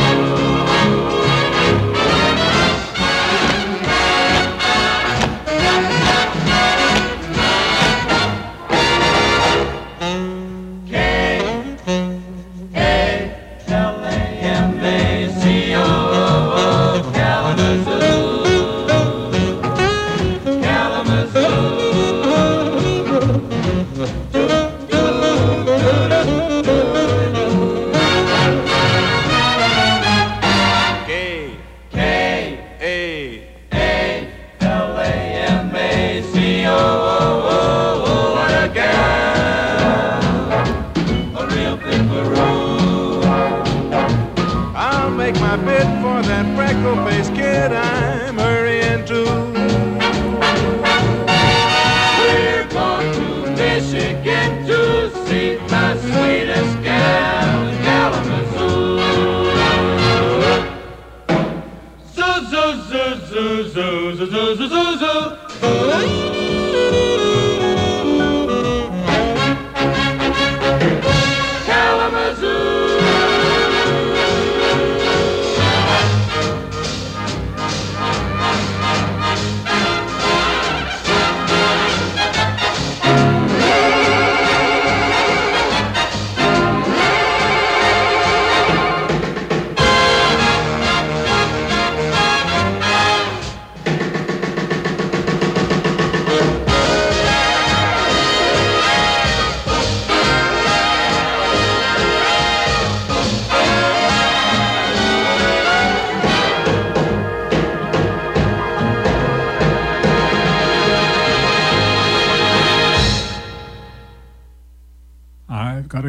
Make 45.20 45.36
my 45.41 45.57
bid 45.57 45.84
for 46.01 46.22
that 46.30 46.45
freckle-faced 46.55 47.36
kid 47.36 47.74
I'm 47.74 48.38
hurrying 48.38 49.03
to. 49.07 49.26
We're 52.20 52.65
going 52.70 53.13
to 53.15 53.51
Michigan 53.51 54.65
to 54.65 55.11
see 55.26 55.57
the 55.57 55.86
sweetest 55.99 56.84
gal 56.84 57.67
in 57.67 57.78
Kalamazoo. 57.84 58.99
Zoo 62.15 62.36
zoo 62.51 62.70
zoo 62.89 63.09
zoo 63.30 63.63
zoo 63.74 64.15
zoo 64.15 64.26
zoo 64.26 64.55
zoo 64.55 64.67
zoo 64.70 64.97
zoo. 64.99 65.38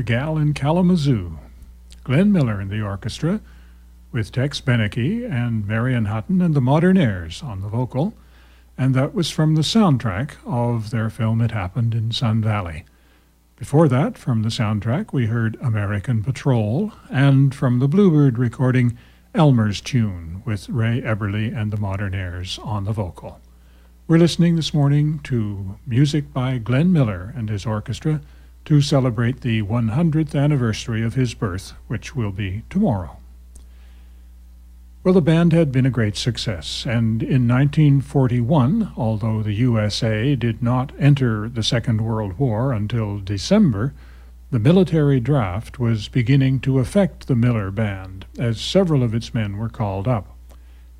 A 0.00 0.02
gal 0.02 0.38
in 0.38 0.54
Kalamazoo. 0.54 1.38
Glenn 2.04 2.32
Miller 2.32 2.58
in 2.58 2.70
the 2.70 2.80
orchestra, 2.80 3.42
with 4.10 4.32
Tex 4.32 4.58
Beneke 4.58 5.30
and 5.30 5.66
Marion 5.66 6.06
Hutton 6.06 6.40
and 6.40 6.54
the 6.54 6.62
Modernaires 6.62 7.44
on 7.44 7.60
the 7.60 7.68
vocal, 7.68 8.14
and 8.78 8.94
that 8.94 9.12
was 9.12 9.30
from 9.30 9.56
the 9.56 9.60
soundtrack 9.60 10.36
of 10.46 10.88
their 10.88 11.10
film 11.10 11.42
It 11.42 11.50
Happened 11.50 11.94
in 11.94 12.12
Sun 12.12 12.40
Valley. 12.40 12.86
Before 13.56 13.88
that, 13.88 14.16
from 14.16 14.40
the 14.40 14.48
soundtrack, 14.48 15.12
we 15.12 15.26
heard 15.26 15.58
American 15.60 16.24
Patrol, 16.24 16.94
and 17.10 17.54
from 17.54 17.78
the 17.78 17.86
Bluebird 17.86 18.38
recording, 18.38 18.96
Elmer's 19.34 19.82
Tune, 19.82 20.42
with 20.46 20.70
Ray 20.70 21.02
Eberle 21.02 21.54
and 21.54 21.70
the 21.70 21.76
Modernaires 21.76 22.58
on 22.64 22.84
the 22.84 22.92
vocal. 22.92 23.38
We're 24.08 24.16
listening 24.16 24.56
this 24.56 24.72
morning 24.72 25.20
to 25.24 25.78
music 25.86 26.32
by 26.32 26.56
Glenn 26.56 26.90
Miller 26.90 27.34
and 27.36 27.50
his 27.50 27.66
orchestra 27.66 28.22
to 28.64 28.80
celebrate 28.80 29.40
the 29.40 29.62
100th 29.62 30.34
anniversary 30.34 31.02
of 31.02 31.14
his 31.14 31.34
birth, 31.34 31.72
which 31.88 32.14
will 32.14 32.32
be 32.32 32.62
tomorrow. 32.70 33.16
Well, 35.02 35.14
the 35.14 35.22
band 35.22 35.54
had 35.54 35.72
been 35.72 35.86
a 35.86 35.90
great 35.90 36.16
success, 36.16 36.84
and 36.84 37.22
in 37.22 37.48
1941, 37.48 38.92
although 38.98 39.42
the 39.42 39.54
USA 39.54 40.36
did 40.36 40.62
not 40.62 40.92
enter 40.98 41.48
the 41.48 41.62
Second 41.62 42.02
World 42.02 42.38
War 42.38 42.72
until 42.74 43.18
December, 43.18 43.94
the 44.50 44.58
military 44.58 45.18
draft 45.18 45.78
was 45.78 46.08
beginning 46.08 46.60
to 46.60 46.80
affect 46.80 47.28
the 47.28 47.34
Miller 47.34 47.70
Band, 47.70 48.26
as 48.38 48.60
several 48.60 49.02
of 49.02 49.14
its 49.14 49.32
men 49.32 49.56
were 49.56 49.70
called 49.70 50.06
up. 50.06 50.36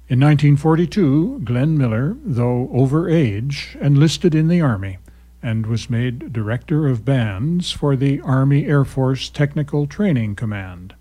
In 0.08 0.18
1942, 0.18 1.42
Glenn 1.44 1.76
Miller, 1.76 2.16
though 2.24 2.70
over 2.72 3.08
age, 3.08 3.76
enlisted 3.82 4.34
in 4.34 4.48
the 4.48 4.62
Army 4.62 4.96
and 5.42 5.66
was 5.66 5.90
made 5.90 6.32
Director 6.32 6.86
of 6.86 7.04
Bands 7.04 7.70
for 7.72 7.96
the 7.96 8.20
Army 8.20 8.66
Air 8.66 8.84
Force 8.84 9.28
Technical 9.28 9.86
Training 9.86 10.36
Command. 10.36 10.94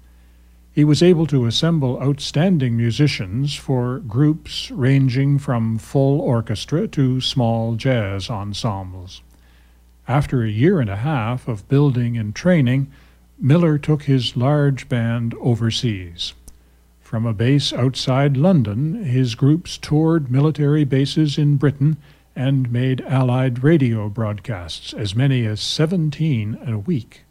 He 0.72 0.84
was 0.86 1.04
able 1.04 1.28
to 1.28 1.46
assemble 1.46 2.02
outstanding 2.02 2.78
musicians 2.78 3.56
for 3.56 4.00
groups 4.00 4.72
ranging 4.72 5.38
from 5.38 5.78
full 5.78 6.22
orchestra 6.22 6.88
to 6.88 7.20
small 7.20 7.76
jazz 7.76 8.30
ensembles. 8.30 9.22
After 10.08 10.44
a 10.44 10.50
year 10.50 10.80
and 10.80 10.90
a 10.90 10.96
half 10.96 11.48
of 11.48 11.68
building 11.68 12.18
and 12.18 12.34
training, 12.34 12.90
Miller 13.38 13.78
took 13.78 14.04
his 14.04 14.38
large 14.38 14.90
band 14.90 15.34
overseas. 15.40 16.34
From 17.02 17.26
a 17.26 17.34
base 17.34 17.74
outside 17.74 18.38
London, 18.38 19.04
his 19.04 19.36
groups 19.36 19.78
toured 19.78 20.32
military 20.32 20.84
bases 20.84 21.38
in 21.38 21.58
Britain 21.58 21.98
and 22.40 22.72
made 22.72 23.02
Allied 23.02 23.66
radio 23.66 24.08
broadcasts, 24.08 24.94
as 24.94 25.14
many 25.14 25.46
as 25.46 25.60
17 25.60 26.58
a 26.66 26.78
week. 26.78 27.26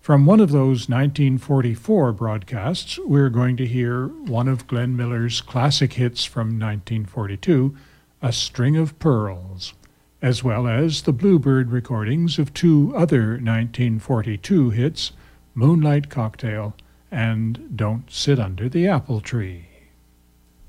From 0.00 0.24
one 0.24 0.38
of 0.38 0.52
those 0.52 0.88
1944 0.88 2.12
broadcasts, 2.12 2.96
we're 3.00 3.28
going 3.28 3.56
to 3.56 3.66
hear 3.66 4.06
one 4.06 4.46
of 4.46 4.68
Glenn 4.68 4.96
Miller's 4.96 5.40
classic 5.40 5.94
hits 5.94 6.24
from 6.24 6.60
1942, 6.60 7.76
A 8.22 8.32
String 8.32 8.76
of 8.76 8.96
Pearls. 9.00 9.74
as 10.22 10.44
well 10.44 10.68
as 10.68 11.02
the 11.02 11.12
Bluebird 11.12 11.72
recordings 11.72 12.38
of 12.38 12.54
two 12.54 12.92
other 12.94 13.30
1942 13.30 14.70
hits, 14.70 15.10
Moonlight 15.54 16.08
Cocktail 16.08 16.76
and 17.10 17.74
Don't 17.74 18.08
Sit 18.08 18.38
Under 18.38 18.68
the 18.68 18.86
Apple 18.86 19.20
Tree. 19.20 19.69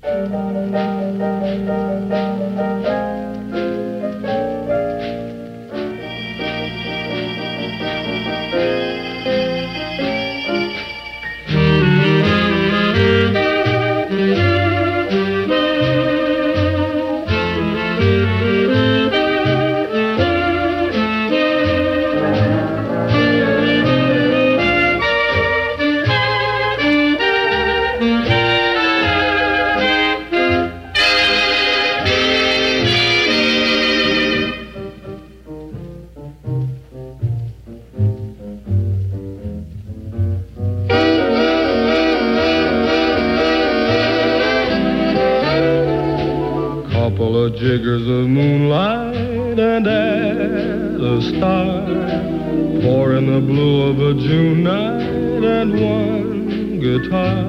Thank 0.02 0.32
you. 4.26 4.41
Couple 47.32 47.46
of 47.46 47.56
jiggers 47.56 48.02
of 48.02 48.28
moonlight 48.28 49.58
and 49.58 49.86
add 49.86 51.00
a 51.00 51.22
star. 51.30 51.86
Pour 52.82 53.14
in 53.14 53.24
the 53.24 53.40
blue 53.40 53.84
of 53.88 53.98
a 54.00 54.20
June 54.20 54.64
night 54.64 55.42
and 55.42 55.72
one 55.72 56.78
guitar. 56.78 57.42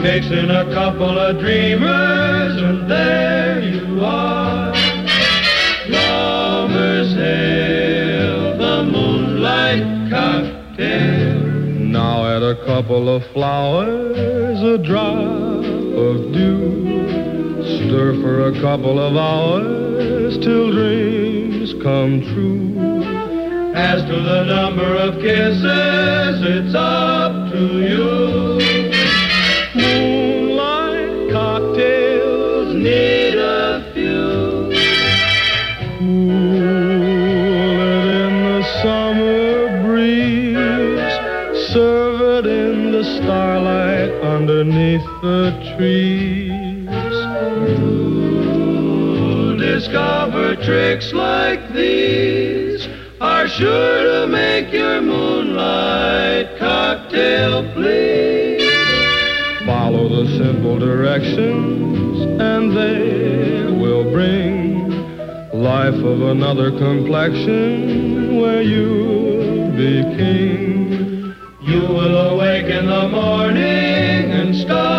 Mix 0.00 0.28
in 0.28 0.50
a 0.50 0.72
couple 0.72 1.18
of 1.18 1.38
dreamers 1.38 2.62
and 2.62 2.90
there 2.90 3.60
you 3.60 4.02
are. 4.02 4.72
Lovers 5.90 7.12
hail 7.12 8.56
the 8.56 8.84
moonlight 8.90 10.10
cocktail. 10.10 11.40
Now 11.42 12.24
add 12.24 12.42
a 12.42 12.64
couple 12.64 13.14
of 13.14 13.22
flowers, 13.34 14.62
a 14.62 14.78
drop 14.78 15.62
of 15.62 16.32
dew. 16.32 17.25
For 17.88 18.48
a 18.48 18.60
couple 18.60 18.98
of 18.98 19.16
hours 19.16 20.36
till 20.38 20.72
dreams 20.72 21.72
come 21.84 22.20
true. 22.20 22.74
As 23.76 24.02
to 24.02 24.12
the 24.12 24.44
number 24.44 24.96
of 24.96 25.20
kisses, 25.20 26.42
it's 26.42 26.74
up 26.74 27.52
to 27.52 27.80
you. 27.80 28.85
Tricks 50.76 51.10
like 51.14 51.72
these 51.72 52.86
are 53.18 53.48
sure 53.48 54.02
to 54.12 54.26
make 54.26 54.70
your 54.70 55.00
moonlight 55.00 56.58
cocktail 56.58 57.62
please. 57.72 58.60
Follow 59.64 60.06
the 60.06 60.26
simple 60.36 60.78
directions, 60.78 62.20
and 62.42 62.76
they 62.76 63.72
will 63.80 64.04
bring 64.12 64.90
life 65.54 65.94
of 65.94 66.20
another 66.20 66.70
complexion 66.72 68.38
where 68.38 68.60
you'll 68.60 69.70
be 69.70 70.02
king. 70.18 71.34
You 71.62 71.80
will 71.80 72.34
awake 72.34 72.66
in 72.66 72.84
the 72.84 73.08
morning 73.08 74.30
and 74.38 74.54
start 74.54 74.95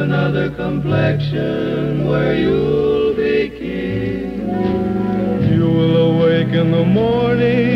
another 0.00 0.48
complexion 0.50 2.06
where 2.06 2.34
you'll 2.34 3.14
be 3.14 3.50
king. 3.50 4.48
You 5.52 5.66
will 5.68 5.96
awake 6.14 6.54
in 6.54 6.70
the 6.70 6.84
morning 6.84 7.69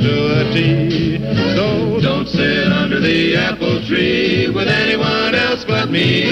to 0.00 0.40
a 0.40 0.44
T. 0.54 1.18
So 1.56 2.00
don't 2.00 2.26
sit 2.26 2.72
under 2.72 3.00
the 3.00 3.36
apple 3.36 3.84
tree 3.86 4.48
with 4.48 4.68
anyone 4.68 5.34
else 5.34 5.64
but 5.64 5.90
me 5.90 6.24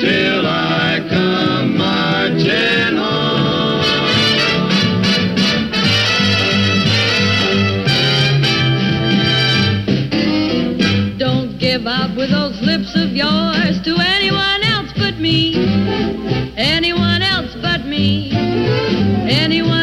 till 0.00 0.46
I 0.46 1.00
come 1.08 1.76
marching 1.76 2.96
home. 2.96 3.84
Don't 11.18 11.58
give 11.58 11.86
up 11.86 12.16
with 12.16 12.30
those 12.30 12.60
lips 12.60 12.94
of 12.94 13.12
yours 13.16 13.80
to 13.84 13.96
anyone 14.00 14.62
else 14.64 14.90
but 14.96 15.18
me. 15.18 15.54
Anyone 16.56 17.22
else 17.22 17.54
but 17.62 17.86
me. 17.86 18.32
Anyone 19.30 19.77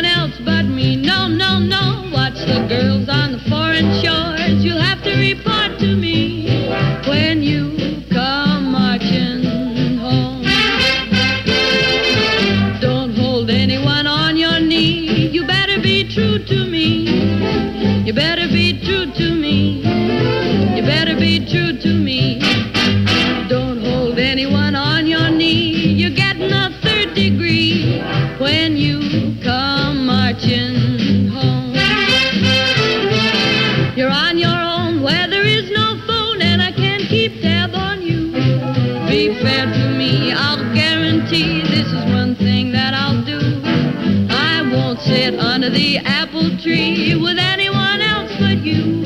the 45.76 45.98
apple 45.98 46.58
tree 46.60 47.16
with 47.22 47.38
anyone 47.38 48.00
else 48.00 48.32
but 48.40 48.64
you 48.64 49.04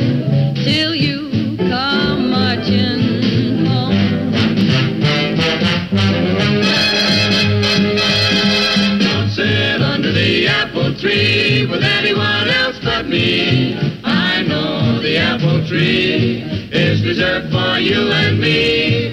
till 0.53 0.93
you 0.93 1.57
come 1.57 2.29
marching 2.29 3.65
home. 3.65 4.31
Don't 8.99 9.29
sit 9.31 9.81
under 9.81 10.11
the 10.11 10.47
apple 10.47 10.93
tree 11.01 11.65
with 11.65 11.83
anyone 11.83 12.47
else 12.47 12.77
but 12.83 13.07
me. 13.07 13.75
I 14.03 14.43
know 14.43 15.01
the 15.01 15.17
apple 15.17 15.67
tree 15.67 16.43
is 16.71 17.03
reserved 17.03 17.51
for 17.51 17.79
you 17.79 18.11
and 18.11 18.39
me. 18.39 19.08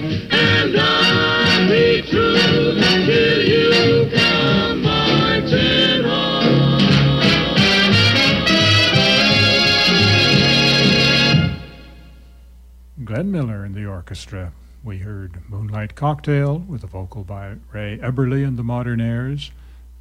Miller 13.31 13.63
and 13.63 13.75
the 13.75 13.85
orchestra. 13.85 14.53
We 14.83 14.99
heard 14.99 15.41
Moonlight 15.49 15.95
Cocktail 15.95 16.59
with 16.59 16.83
a 16.83 16.87
vocal 16.87 17.23
by 17.23 17.55
Ray 17.73 17.97
Eberle 17.97 18.47
and 18.47 18.57
the 18.57 18.63
Modernaires, 18.63 19.51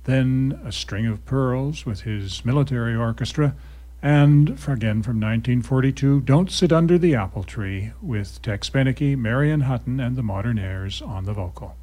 then 0.05 0.61
A 0.64 0.70
String 0.70 1.07
of 1.07 1.24
Pearls 1.24 1.85
with 1.85 2.03
his 2.03 2.45
military 2.45 2.95
orchestra, 2.95 3.55
and 4.01 4.51
again 4.51 5.03
from 5.03 5.20
1942, 5.20 6.20
Don't 6.20 6.51
Sit 6.51 6.72
Under 6.72 6.97
the 6.97 7.14
Apple 7.14 7.43
Tree 7.43 7.93
with 8.01 8.41
Tex 8.43 8.70
Beneke, 8.70 9.18
Marion 9.18 9.62
Hutton, 9.62 9.99
and 9.99 10.14
the 10.14 10.22
Modernaires 10.22 11.03
on 11.03 11.24
the 11.24 11.33
vocal. 11.33 11.74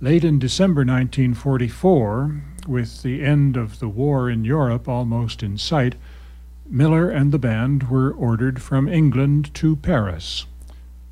Late 0.00 0.24
in 0.24 0.38
December 0.38 0.80
1944, 0.80 2.42
with 2.66 3.02
the 3.02 3.22
end 3.22 3.56
of 3.56 3.78
the 3.78 3.88
war 3.88 4.28
in 4.28 4.44
Europe 4.44 4.88
almost 4.88 5.42
in 5.42 5.56
sight, 5.56 5.94
Miller 6.68 7.08
and 7.08 7.30
the 7.30 7.38
band 7.38 7.88
were 7.90 8.10
ordered 8.10 8.60
from 8.60 8.88
England 8.88 9.54
to 9.54 9.76
Paris. 9.76 10.46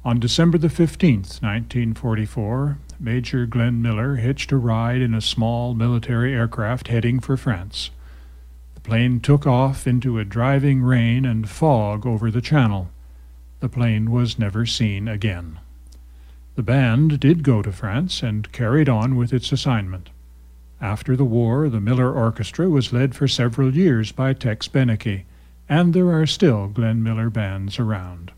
On 0.05 0.19
December 0.19 0.59
the 0.59 0.69
15th, 0.69 1.41
1944, 1.41 2.79
Major 2.99 3.47
Glenn 3.47 3.81
Miller 3.81 4.17
hitched 4.17 4.51
a 4.51 4.57
ride 4.57 5.01
in 5.01 5.15
a 5.15 5.21
small 5.21 5.75
military 5.75 6.35
aircraft 6.35 6.89
heading 6.89 7.21
for 7.21 7.37
France. 7.37 7.91
The 8.75 8.81
plane 8.81 9.21
took 9.21 9.47
off 9.47 9.87
into 9.87 10.19
a 10.19 10.25
driving 10.25 10.83
rain 10.83 11.25
and 11.25 11.49
fog 11.49 12.05
over 12.05 12.33
the 12.33 12.41
channel. 12.41 12.91
The 13.61 13.69
plane 13.69 14.11
was 14.11 14.39
never 14.39 14.67
seen 14.67 15.07
again. 15.07 15.61
The 16.57 16.65
band 16.65 17.21
did 17.21 17.45
go 17.45 17.63
to 17.63 17.71
France 17.71 18.23
and 18.23 18.51
carried 18.51 18.89
on 18.89 19.15
with 19.15 19.33
its 19.33 19.53
assignment. 19.53 20.11
After 20.81 21.17
the 21.17 21.25
war, 21.25 21.69
the 21.69 21.81
Miller 21.81 22.13
Orchestra 22.13 22.69
was 22.69 22.93
led 22.93 23.15
for 23.15 23.29
several 23.29 23.75
years 23.75 24.11
by 24.11 24.33
Tex 24.33 24.67
Beneke, 24.69 25.25
and 25.69 25.95
there 25.95 26.11
are 26.11 26.27
still 26.27 26.69
Glenn 26.69 27.03
Miller 27.03 27.31
bands 27.31 27.79
around. 27.79 28.33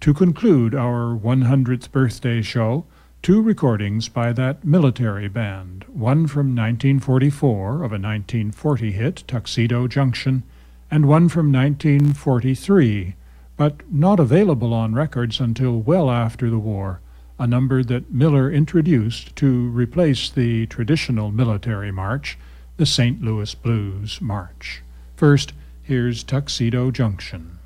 To 0.00 0.12
conclude 0.12 0.74
our 0.74 1.16
100th 1.16 1.90
birthday 1.90 2.42
show, 2.42 2.84
two 3.22 3.40
recordings 3.40 4.08
by 4.08 4.32
that 4.34 4.64
military 4.64 5.28
band, 5.28 5.84
one 5.84 6.26
from 6.26 6.54
1944 6.54 7.76
of 7.76 7.92
a 7.92 7.96
1940 7.96 8.92
hit, 8.92 9.24
Tuxedo 9.26 9.88
Junction, 9.88 10.42
and 10.90 11.06
one 11.06 11.30
from 11.30 11.50
1943, 11.50 13.14
but 13.56 13.80
not 13.90 14.20
available 14.20 14.74
on 14.74 14.94
records 14.94 15.40
until 15.40 15.80
well 15.80 16.10
after 16.10 16.50
the 16.50 16.58
war, 16.58 17.00
a 17.38 17.46
number 17.46 17.82
that 17.82 18.12
Miller 18.12 18.52
introduced 18.52 19.34
to 19.36 19.70
replace 19.70 20.28
the 20.28 20.66
traditional 20.66 21.30
military 21.30 21.90
march, 21.90 22.36
the 22.76 22.86
St. 22.86 23.22
Louis 23.22 23.54
Blues 23.54 24.20
March. 24.20 24.82
First, 25.16 25.54
Here's 25.86 26.24
Tuxedo 26.24 26.90
Junction. 26.90 27.58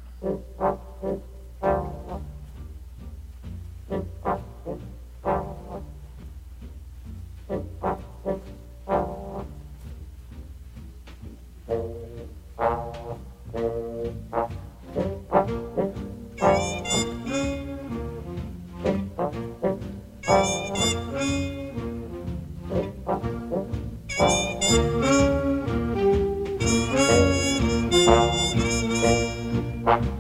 Bye. 29.88 30.17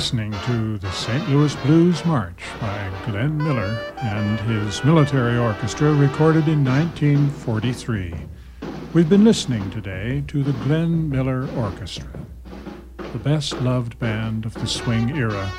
Listening 0.00 0.32
to 0.46 0.78
the 0.78 0.90
St. 0.92 1.28
Louis 1.28 1.54
Blues 1.56 2.02
March 2.06 2.42
by 2.58 2.90
Glenn 3.04 3.36
Miller 3.36 3.78
and 3.98 4.40
his 4.40 4.82
military 4.82 5.36
orchestra 5.36 5.92
recorded 5.92 6.48
in 6.48 6.64
1943. 6.64 8.14
We've 8.94 9.10
been 9.10 9.24
listening 9.24 9.70
today 9.70 10.24
to 10.28 10.42
the 10.42 10.54
Glenn 10.64 11.10
Miller 11.10 11.46
Orchestra, 11.54 12.08
the 12.96 13.18
best 13.18 13.60
loved 13.60 13.98
band 13.98 14.46
of 14.46 14.54
the 14.54 14.66
swing 14.66 15.18
era, 15.18 15.52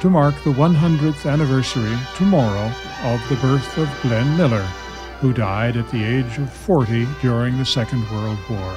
to 0.00 0.08
mark 0.08 0.34
the 0.44 0.52
100th 0.54 1.30
anniversary 1.30 1.94
tomorrow 2.16 2.72
of 3.02 3.28
the 3.28 3.36
birth 3.36 3.76
of 3.76 4.00
Glenn 4.00 4.34
Miller, 4.38 4.64
who 5.20 5.34
died 5.34 5.76
at 5.76 5.90
the 5.90 6.02
age 6.02 6.38
of 6.38 6.50
40 6.50 7.06
during 7.20 7.58
the 7.58 7.66
Second 7.66 8.10
World 8.10 8.38
War. 8.48 8.74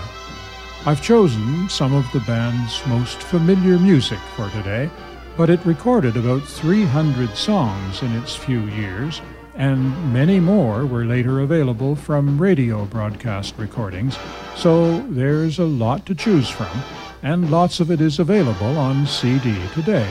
I've 0.86 1.02
chosen 1.02 1.68
some 1.68 1.94
of 1.94 2.10
the 2.14 2.22
band's 2.22 2.86
most 2.88 3.22
familiar 3.22 3.78
music 3.78 4.20
for 4.36 4.50
today, 4.52 4.90
but 5.36 5.50
it 5.50 5.66
recorded 5.66 6.16
about 6.16 6.44
300 6.44 7.36
songs 7.36 8.02
in 8.02 8.16
its 8.16 8.36
few 8.36 8.62
years, 8.68 9.22
and 9.56 10.14
many 10.14 10.40
more 10.40 10.86
were 10.86 11.04
later 11.04 11.42
available 11.42 11.96
from 11.96 12.42
radio 12.42 12.86
broadcast 12.86 13.56
recordings, 13.58 14.18
so 14.56 15.00
there's 15.10 15.60
a 15.60 15.66
lot 15.66 16.06
to 16.06 16.16
choose 16.16 16.48
from, 16.48 16.82
and 17.22 17.52
lots 17.52 17.82
of 17.82 17.92
it 17.92 18.00
is 18.00 18.20
available 18.20 18.78
on 18.78 19.06
CD 19.06 19.56
today. 19.74 20.10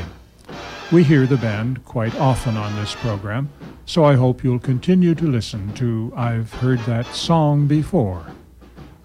We 0.92 1.04
hear 1.04 1.26
the 1.26 1.38
band 1.38 1.84
quite 1.86 2.14
often 2.16 2.56
on 2.56 2.76
this 2.76 2.94
program, 2.96 3.48
so 3.86 4.04
I 4.04 4.14
hope 4.14 4.44
you'll 4.44 4.58
continue 4.58 5.14
to 5.14 5.26
listen 5.26 5.72
to 5.74 6.12
I've 6.14 6.52
Heard 6.54 6.80
That 6.80 7.06
Song 7.06 7.66
Before. 7.66 8.26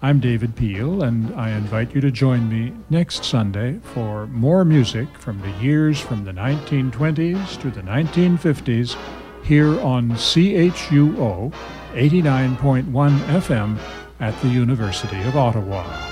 I'm 0.04 0.18
David 0.18 0.56
Peel, 0.56 1.04
and 1.04 1.32
I 1.36 1.50
invite 1.50 1.94
you 1.94 2.00
to 2.00 2.10
join 2.10 2.48
me 2.48 2.72
next 2.90 3.24
Sunday 3.24 3.78
for 3.94 4.26
more 4.26 4.64
music 4.64 5.06
from 5.16 5.40
the 5.40 5.50
years 5.64 6.00
from 6.00 6.24
the 6.24 6.32
1920s 6.32 7.60
to 7.60 7.70
the 7.70 7.82
1950s 7.82 8.96
here 9.44 9.80
on 9.80 10.10
CHUO 10.10 11.52
89.1 11.92 13.18
FM 13.26 13.78
at 14.18 14.42
the 14.42 14.48
University 14.48 15.22
of 15.22 15.36
Ottawa. 15.36 16.11